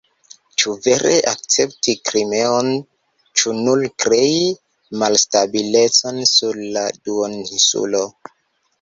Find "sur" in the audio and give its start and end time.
6.35-6.63